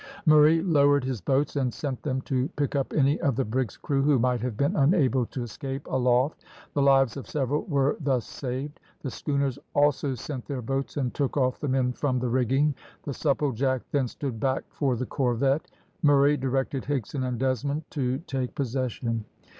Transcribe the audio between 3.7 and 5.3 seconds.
crew who might have been unable